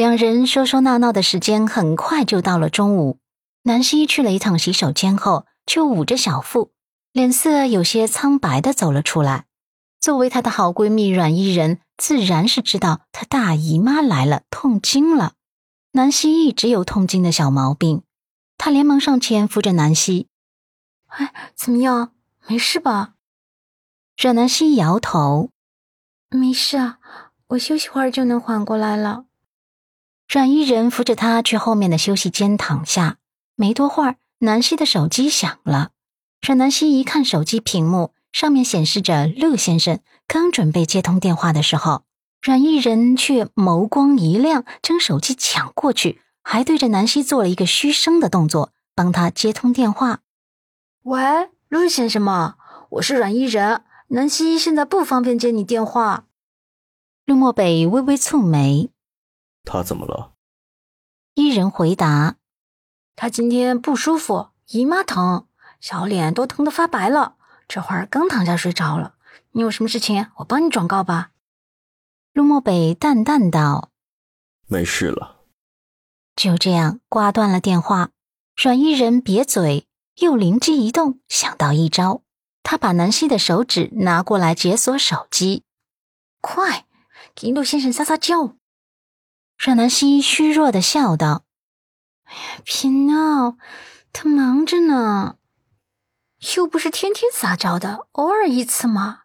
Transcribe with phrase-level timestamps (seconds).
[0.00, 3.18] 两人说说闹闹的时间很快就到了中午。
[3.64, 6.72] 南希去了一趟洗手间后，就捂着小腹，
[7.12, 9.44] 脸色有些苍白的走了出来。
[10.00, 15.34] 作为她的好闺蜜阮依人，自然是知道她大姨妈来了，痛经了。
[15.92, 18.02] 南希一直有痛经的小毛病，
[18.56, 20.28] 她连忙上前扶着南希
[21.08, 22.12] ：“哎，怎么样？
[22.46, 23.16] 没事吧？”
[24.16, 25.50] 阮南希摇头
[26.32, 26.98] ：“没事啊，
[27.48, 29.26] 我休息会儿就能缓过来了。”
[30.32, 33.16] 阮依人扶着他去后面的休息间躺下。
[33.56, 35.90] 没多会儿，南希的手机响了。
[36.40, 39.98] 阮南希一看手机屏幕，上面显示着陆先生。
[40.28, 42.04] 刚准备接通电话的时候，
[42.40, 50.20] 阮依人却眸光一亮，将手机抢过去，还对着南希做了一个嘘声的动作，帮他接通电话。
[51.02, 52.54] 喂，陆先生吗？
[52.90, 56.26] 我是阮依人，南希现在不方便接你电话。
[57.26, 58.90] 陆漠北微微蹙眉，
[59.64, 60.34] 他怎么了？
[61.34, 62.36] 伊人回答。
[63.16, 65.46] 他今天不舒服，姨妈疼，
[65.80, 67.36] 小脸都疼得发白了。
[67.68, 69.14] 这会儿刚躺下睡着了。
[69.52, 70.26] 你有什么事情？
[70.36, 71.30] 我帮你转告吧。
[72.32, 73.90] 陆漠北淡淡道
[74.66, 75.40] ：“没事了。”
[76.36, 78.10] 就这样挂断了电话。
[78.56, 82.22] 阮伊人瘪嘴，又灵机一动，想到一招。
[82.62, 85.64] 他把南希的手指拿过来解锁手机，
[86.40, 86.86] 快
[87.34, 88.56] 给陆先生撒撒娇。
[89.62, 91.44] 阮南希虚弱的笑道。
[92.24, 93.58] 哎呀，别闹，
[94.10, 95.36] 他忙着呢，
[96.56, 99.24] 又不是天天撒娇的，偶尔一次嘛。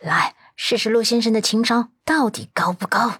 [0.00, 3.18] 来试试陆先生的情商到底高不高。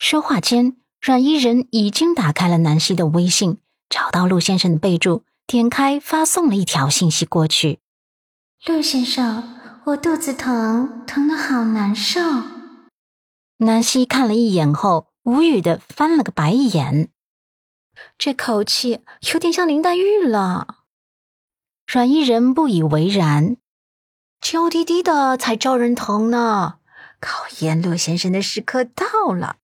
[0.00, 3.58] 说话间，阮伊人已经打开了南希的微信，
[3.88, 7.78] 找到陆先生的备注，点开发送了一条信息过去
[8.66, 12.20] ：“陆先生，我肚子疼，疼的好难受。”
[13.58, 17.10] 南希看了一眼后，无语的翻了个白眼。
[18.16, 19.00] 这口气
[19.32, 20.84] 有点像林黛玉了。
[21.84, 23.56] 阮依人不以为然，
[24.40, 26.78] 娇滴滴的才招人疼呢。
[27.18, 29.56] 考验陆先生的时刻到了。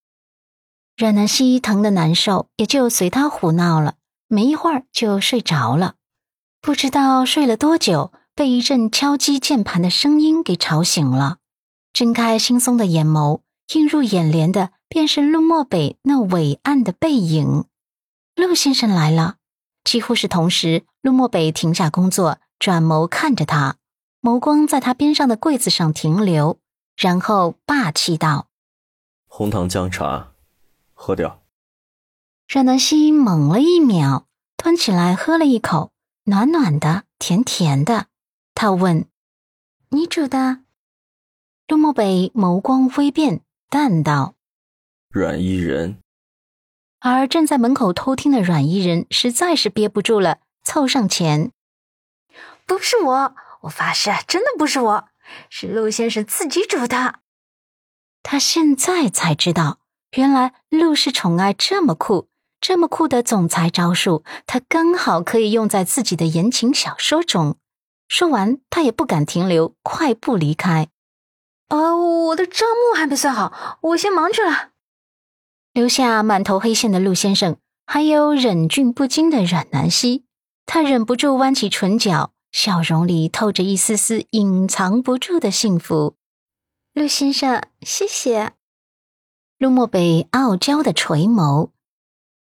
[0.97, 3.95] 阮南希疼的难受，也就随他胡闹了。
[4.27, 5.95] 没一会儿就睡着了，
[6.61, 11.37] 不知道睡了多久，被一阵敲击键盘的声音给吵醒了。
[11.93, 13.43] 睁开惺忪的眼眸，
[13.75, 17.65] 映入眼帘的便是陆漠北那伟岸的背影。
[18.35, 19.37] 陆先生来了，
[19.85, 23.77] 几乎是同时，陆漠北停下工作，转眸看着他，
[24.21, 26.59] 眸光在他边上的柜子上停留，
[26.97, 28.49] 然后霸气道
[29.27, 30.33] ：“红糖姜茶，
[30.93, 31.43] 喝掉。”
[32.49, 35.91] 阮南希猛了一秒，端起来喝了一口，
[36.25, 38.07] 暖暖的，甜甜的。
[38.55, 39.07] 他问
[39.89, 40.61] ：“你煮的？”
[41.69, 43.41] 陆漠北眸光微变，
[43.73, 44.35] 淡道
[45.09, 45.97] ：“阮伊人。”
[47.01, 51.53] 而正在门口偷听的阮伊人实在是憋不住了，凑上前
[52.69, 55.09] ：“不是我，我发誓，真的不是我，
[55.49, 57.21] 是陆先生自己煮的。”
[58.23, 59.79] 他现在才知道，
[60.19, 62.29] 原来陆氏宠爱这么酷，
[62.61, 67.57] 这么酷的总裁招数，他刚好可以用在自己的言情小说中。
[68.07, 70.89] 说完，他也不敢停留，快步离开。
[71.73, 74.73] 啊，我的账目还没算好，我先忙去了。
[75.73, 77.57] 留下满头黑线的陆先生，
[77.87, 80.27] 还有忍俊不禁的阮南希，
[80.67, 86.17] 他忍不住弯起唇角，笑容里透着一丝丝隐藏不住的幸福。
[86.93, 88.53] 陆先生，谢谢。
[89.57, 91.71] 陆漠北傲娇的垂眸，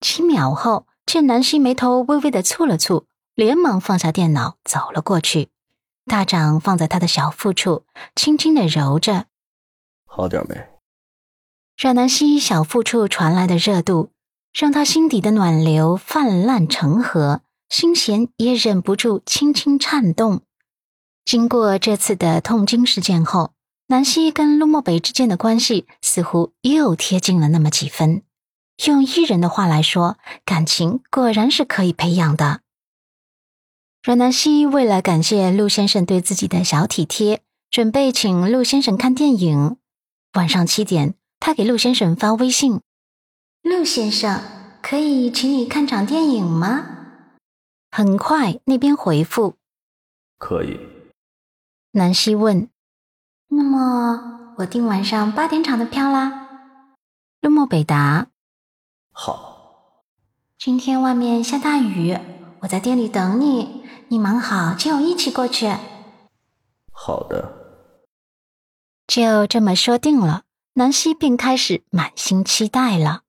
[0.02, 5.48] 几秒后，见南希眉头微微的蹙了蹙，连忙放下电脑，走了过去，
[6.06, 9.26] 大掌放在他的小腹处，轻轻的揉着。
[10.06, 10.68] 好点没？
[11.78, 14.12] 阮南希小腹处传来的热度，
[14.54, 20.42] 让他心底的暖流泛滥成河，心弦也忍不住轻轻颤动。
[21.26, 23.54] 经过这次的痛经事件后，
[23.88, 28.24] 南希跟陆漠北之间的关系似乎又贴近了那么几分。
[28.86, 32.63] 用伊人的话来说，感情果然是可以培养的。
[34.04, 39.78] 阮南希为了感谢陆先生对自己的小体贴，准备请陆先生看电影。
[40.34, 41.16] 晚上七点。
[41.40, 42.80] 他给陆先生发微信
[43.64, 44.42] ：“陆先生，
[44.82, 46.86] 可以请你看场电影吗？”
[47.92, 49.56] 很快，那边回复
[50.40, 50.80] ：“可以。”
[51.92, 52.70] 南希问
[53.50, 56.48] ：“那么我订晚上八点场的票啦？”
[57.42, 58.28] 陆漠北答
[59.12, 60.04] ：“好。”
[60.58, 62.18] 今天外面下大雨，
[62.62, 65.74] 我在店里等你，你忙好接我一起过去。
[66.92, 67.54] 好的。
[69.08, 70.44] 就这么说定了。
[70.76, 73.22] 南希便开始满心期待了。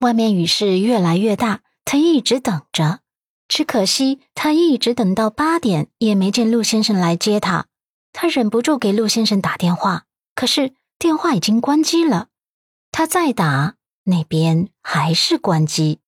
[0.00, 3.00] 外面雨势越来越大，他一直等着。
[3.48, 7.66] 只可惜他一直等到八点，也没见陆先生来接他。
[8.12, 10.04] 他忍不住给陆先生打电话，
[10.34, 12.28] 可是电话已经关机了。
[12.92, 16.00] 他再打，那边还是关机。